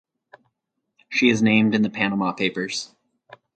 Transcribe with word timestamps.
She 1.09 1.29
is 1.29 1.43
named 1.43 1.75
in 1.75 1.83
the 1.83 1.89
Panama 1.91 2.31
Papers. 2.31 2.95